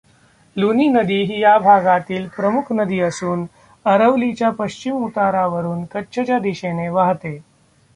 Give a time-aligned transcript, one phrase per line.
[0.55, 3.45] लुनी नदी ही या भागातील प्रमुख नदी असून
[3.85, 7.39] अरवलीच्या पश्चिम उतारावरून कच्छच्या दिशेने वाहते.